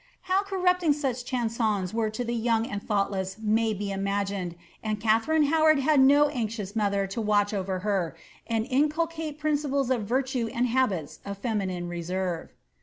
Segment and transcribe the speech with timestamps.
[0.21, 5.43] How corrupting such chansons were to the young and thoughtless may be imagined; and Katharine
[5.43, 8.15] Howard had no anxious mother to watch over her,
[8.47, 12.49] and incul cate principles of virtue and habits of feminine reserve.